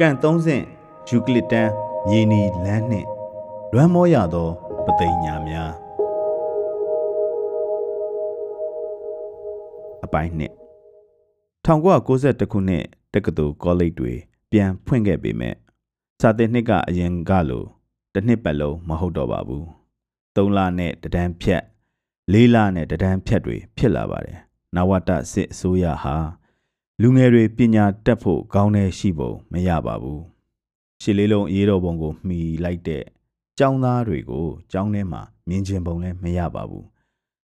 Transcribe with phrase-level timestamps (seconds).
[0.00, 0.64] ကန့်သုံးဆင့်
[1.08, 1.70] ယူကလစ်တန်
[2.08, 3.08] မြေနီလမ်းနှင့်
[3.74, 4.48] လွမ်းမောရသော
[4.84, 5.72] ပသိညာများ
[10.04, 10.52] အပိုင်းနှစ်
[11.66, 14.12] 1992ခုနှစ်တက္ကသိုလ်ကောလိပ်တွေ
[14.50, 15.54] ပြန်ဖွင့်ခဲ့ပေမဲ့
[16.20, 17.64] စာသင်နှစ်ကအရင်ကလို
[18.14, 19.64] တစ်နှစ်ပတ်လုံးမဟုတ်တော့ပါဘူး
[20.36, 21.62] 3လနဲ့တဒန်းဖြတ်
[22.32, 24.38] 4လနဲ့တဒန်းဖြတ်တွေဖြစ်လာပါတယ်
[24.74, 26.16] နဝတစစ်အစိုးရဟာ
[27.02, 30.22] လူငယ်တွေပညာတတ်ဖို့ကောင်းတဲ့ရှိပုံမရပါဘူး
[31.02, 33.04] ရှစ်လေးလုံးအေးတော်ပုံကိုမှီလိုက်တဲ့
[33.58, 36.86] ကျောင်းသားတွေကိုကျောင်းထဲမှာမြင်ကျင်ပုံလည်းမရပါဘူး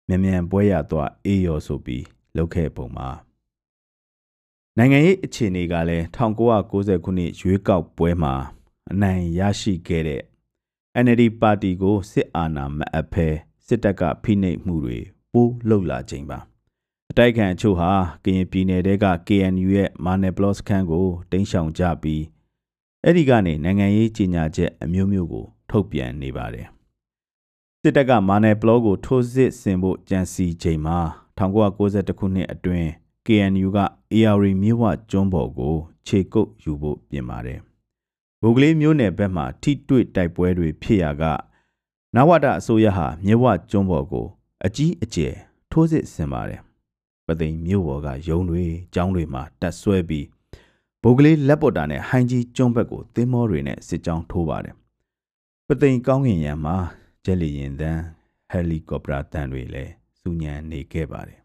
[0.08, 2.06] မြန်မြန်ပွဲရသွားအေးရော်ဆိုပြီး
[2.38, 3.10] လုပ်ခဲ့ပုံပါ
[4.78, 8.34] နိုင်ငံရေးအခြေအနေကလည်း1990ခုနှစ်ရွေးကောက်ပွဲမှာ
[8.92, 10.22] အနိုင်ရရှိခဲ့တဲ့
[11.04, 13.28] NLD ပါတီကိုစစ်အာဏာမအပ်ဖဲ
[13.68, 15.00] စစ်တပ်ကဖိနှိပ်မှုတွေ
[15.34, 16.51] ပိုးလှုပ်လာခြင်းပါ
[17.14, 17.92] အတိုက်ခံအချို့ဟာ
[18.26, 22.24] ကရင်ပြည်နယ်တဲက KNU ရဲ့ Marne Plus ခန်းကိုတင်းရှောင်ကြပြီး
[23.04, 26.68] အဲ့ဒီကနေနိုင်ငံရေးကြီးညာချက်အမျိုးမျိုးကို ထုတ်ပြန်နေပါတယ်
[27.82, 31.00] စစ်တပ်က Marne Plus ကိုထိုးစစ်ဆင်ဖို့ကြံစီချိန်မှာ
[31.38, 32.90] 1992ခုနှစ်အတွင်း
[33.28, 33.80] KNU က
[34.14, 35.76] AR မြို့ဝကျွန်းပေါ်ကို
[36.08, 37.60] ခြေကုပ်ယူဖို့ပြင်ပါတယ်။
[38.42, 41.24] ဗိုလ်ကလေးမျိုးနယ်ဘက်မှထိတွေ့တိုက်ပွဲတွေဖြစ်ရာက
[42.16, 44.26] နဝတအစိုးရဟာမြဝကျွန်းပေါ်ကို
[44.66, 45.34] အကြီးအကျယ်
[45.72, 46.62] ထိုးစစ်ဆင်ပါတယ်။
[47.28, 50.26] ပသိမ်မြို့ပေါ်ကရုံးတွေကျောင်းတွေမှာတက်ဆွဲပြီး
[51.02, 54.76] ဗိုလ်ကလေးလက်ပေါ်တာနဲ့ဟိုင်းကြီးကျွန်းဘက်ကိုသင်းမောတွေနဲ့စစ်ကြောင်းထိုးပါတယ်။
[55.68, 56.78] ပသိမ်ကောင်းကင်ရံမှာ
[57.26, 58.02] ဂျက်လီရင်တန်း
[58.52, 61.40] ဟယ်လီကော်ပတာတန်တွေလည်းစူညံနေခဲ့ပါတယ်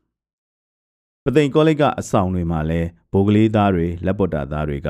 [1.25, 2.81] ပသိမ်ကောလိပ်ကအဆောင်တွေမှာလဲ
[3.13, 4.89] ဗိုလ်ကလေးသားတွေလက်ပေါ်တာသားတွေက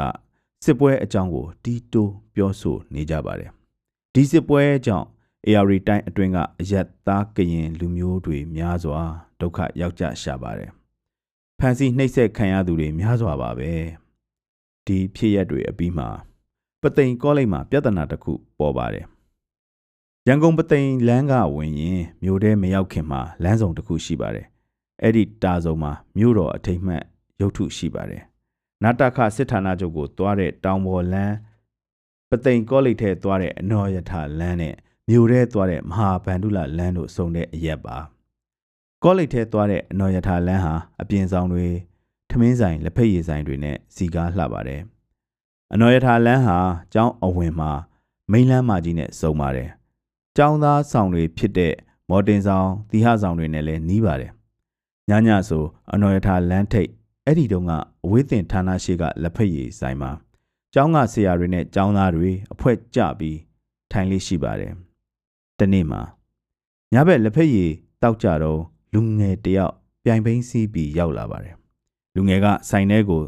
[0.64, 3.50] စစ်ပွဲအကြောင်းကိုတီးတိုးပြောဆိုနေကြပါတယ်
[4.14, 5.06] ဒီစစ်ပွဲကြောင့်
[5.46, 9.02] AR တိုင်းအတွင်းကအယက်သားကရင်လူမျိုးတွေများစွာ
[9.40, 10.70] ဒုက္ခရောက်ကြရှာပါတယ်
[11.58, 13.70] ဖန်စီနှိပ်စက်ခံရသူတွေများစွာပါပဲ
[14.86, 16.08] ဒီဖြစ်ရက်တွေအပြီးမှာ
[16.82, 19.06] ပသိမ်ကောလိပ်မှာပြဿနာတစ်ခုပေါ်ပါတယ်
[20.28, 24.46] ရန်ကုန်ပသိမ်လမ်းကဝင်ရင်မြို့ထဲမရောက်ခင်မှာလမ်းဆောင်တစ်ခုရှိပါတယ်
[25.02, 27.02] အဲ့ဒီတာစုံမှာမြို့တော်အထိတ်မှတ်
[27.40, 28.22] ရုပ်ထုရှိပါတယ်
[28.82, 31.34] နာတခစစ်ဌာနချုပ်ကိုသွားတဲ့တောင်ပေါ်လမ်း
[32.30, 34.74] ပသိမ်ကောလိပ်ထဲသွားတဲ့အနော်ယထလမ်းနဲ့
[35.08, 37.96] မြို့ထဲသွားတဲ့မဟာဗန္ဓုလလမ်းတို့စုံတဲ့အရက်ပါ
[39.08, 41.66] ကောလိပ်ထဲသွားတဲ့အနော်ယထလမ်းဟာအပြင်ဆောင်တွေ
[42.30, 44.82] ထမင်းဆိုင်လက်ဖက်ရည်ဆိုင်တွေနဲ့စီကားလှပါတယ်
[45.72, 46.58] အနော်ယထလမ်းဟာ
[46.92, 47.70] ကျောင်းအဝင်မှာ
[48.30, 49.70] မိန်းလမ်းမကြီးနဲ့စုံပါတယ်
[50.36, 51.74] ကျောင်းသားဆောင်တွေဖြစ်တဲ့
[52.10, 54.32] မော်တင်ဆောင်သီဟဆောင်တွေနဲ့လည်းနီးပါတယ်
[55.08, 56.90] ညညဆိုအနော်ရထလမ်းထိပ်
[57.24, 57.72] အဲ့ဒီတုန်းက
[58.04, 60.10] အဝေးသင်ဌာနရှိကလက်ဖက်ရည်ဆိုင်မှာ
[60.74, 63.38] ကျောင်းကဆရာတွေနဲ့ကျောင်းသားတွေအဖွဲကြပြီး
[63.92, 64.72] ထိုင်လေးရှိပါတယ်။
[65.58, 66.02] တနေ့မှာ
[66.92, 67.70] ညဘက်လက်ဖက်ရည်
[68.02, 68.62] တောက်ကြတော့
[68.96, 69.74] လူငယ်တယောက်
[70.04, 71.54] ပြိုင်ပိန်းစီးပြီးရောက်လာပါတယ်။
[72.14, 73.22] လူငယ်ကဆိုင်ထဲကို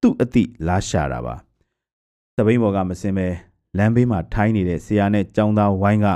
[0.00, 1.34] သူ့အတိလာရှာတာပါ။
[2.36, 3.26] သပိန်ဘော်ကမစင်ပဲ
[3.78, 6.06] လမ်းဘေးမှာထိုင်းနေတဲ့ဆရာနဲ့ကျောင်းသားဝိုင်းက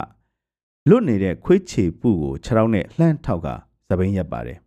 [0.89, 3.49] လွတ်နေတဲ့ခွေးချေပူကိုခြေထောက်နဲ့လှမ်းထောက်က
[3.89, 4.59] သပိန်ရက်ပါတယ်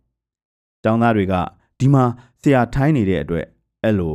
[0.82, 1.34] ကျောင်းသားတွေက
[1.78, 2.04] ဒီမှာ
[2.42, 3.46] ဆရာထိုင်းနေတဲ့အတွက်
[3.82, 4.14] အဲ့လို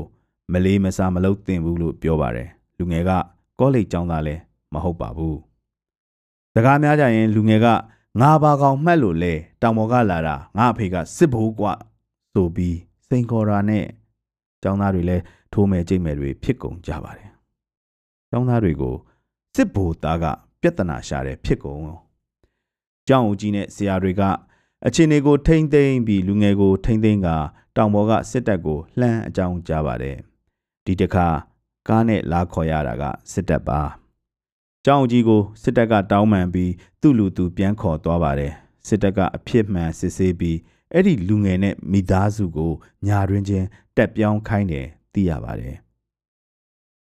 [0.51, 3.11] မလေးမစားမလုပ်သင့်ဘူးလို့ပြောပါတယ်လူငယ်က
[3.59, 4.41] ကောလိပ်ကျောင်းသားလည်း
[4.73, 5.39] မဟုတ်ပါဘူး
[6.53, 7.67] စကားများကြရင်လူငယ်က
[8.20, 11.74] ငါဘာကောင်မှတ်လို့လဲတောင်ပေါ်ကလာတာငါအဖေကစစ်ဘိုးกว่า
[12.34, 12.78] ဆိုပြီး
[13.08, 13.86] စိန်ခေါ်တာနဲ့
[14.62, 15.22] ကျောင်းသားတွေလည်း
[15.52, 17.30] ထိုးမယ်ကြိတ်မယ်တွေဖြစ်ကုန်ကြပါတယ်
[18.30, 18.96] ကျောင်းသားတွေကို
[19.54, 20.24] စစ်ဘိုးသားက
[20.60, 21.80] ပြဿနာရှာတယ်ဖြစ်ကုန်
[23.08, 24.22] ကျောင်းဦးကြီးနဲ့ဆရာတွေက
[24.86, 27.28] အခြေအနေကိုထိမ့်သိမ့်ပြီးလူငယ်ကိုထိမ့်သိမ့်က
[27.76, 30.16] တောင်ပေါ်ကစစ်တပ်ကိုလှမ်းအကြောင်းကြားပါတယ်
[30.84, 31.26] ဒီတခါ
[31.88, 33.80] ကားနဲ့လာခေါ်ရတာကစစ်တပ်ပါ
[34.89, 36.71] ကျောင်းကြီးကိုစစ်တပ်ကတောင်းပန်ပြီး
[37.01, 38.53] သူ့လူသူပြန်ခေါ်သွားပါတယ်
[38.87, 40.57] စစ်တပ်ကအဖြစ်မှန်စစ်ဆေးပြီး
[40.93, 42.71] အဲ့ဒီလူငယ်နဲ့မိသားစုကို
[43.07, 43.65] ညာတွင်ချင်း
[43.97, 45.75] တက်ပြောင်းခိုင်းတယ်သိရပါတယ်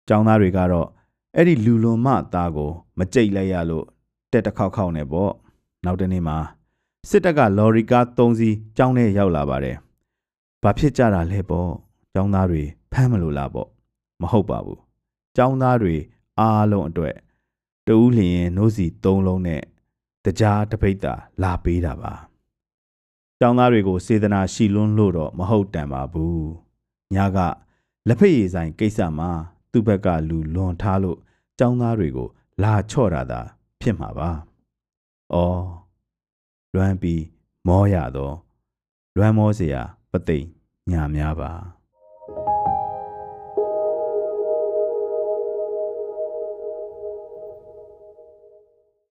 [0.09, 0.88] ကျောင်းသားတွေကတော့
[1.37, 3.87] အဲ့ဒီလူလွန်မသားကိုမကြိတ်လိုက်ရလို့
[4.32, 5.32] တက်တစ်ခေါက်ခေါက်နေပေါ့
[5.84, 6.38] နောက်တနေ့မှာ
[7.09, 9.76] စစ်တပ်ကလော်ရီကား၃စီးကျောင်းထဲရောက်လာပါတယ်။
[10.62, 11.70] ဘာဖြစ်ကြတာလဲပေါ့။
[12.14, 12.62] ကျောင်းသားတွေ
[12.93, 13.69] ဖမ်းမလို့လားပေါ့။
[14.22, 14.78] မဟုတ်ပါဘူး။
[15.37, 15.94] ကျောင်းသားတွေ
[16.38, 17.14] အားလုံးအတွက်
[17.88, 19.63] တူးလျင်နိုးစီ၃လုံးနဲ့
[20.25, 22.13] တကြားတပိတ်တာလာပေးတာပါ။
[23.39, 26.41] ကျောင်းသားတွေကို စေတနာရှိလွန်းလို့တော့မဟုတ်တန်ပါဘူး။
[27.15, 27.38] ညက
[28.07, 29.31] လက်ဖက်ရည်ဆိုင်ကိစ္စမှာ
[29.71, 31.19] သူ့ဘက်ကလူလွန်ထားလို့
[31.59, 32.27] ကျောင်းသားတွေကို
[32.63, 33.41] လာချော့တာသာ
[33.81, 34.29] ဖြစ်မှာပါ။
[35.33, 35.63] အော်
[36.74, 37.24] လွမ်းပြီး
[37.68, 38.31] မောရသော
[39.18, 39.77] လွမ်းမောเสีย
[40.12, 40.39] ပသိ
[40.91, 41.51] ညာများပါ